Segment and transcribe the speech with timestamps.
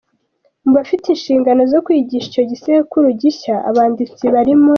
[0.63, 4.67] Mu bafite inshingano zo kwigisha icyo gisekuru gishya, abanditsi barimo.